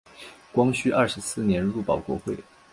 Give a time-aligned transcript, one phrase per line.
[0.51, 2.35] 光绪二十四年入保国会。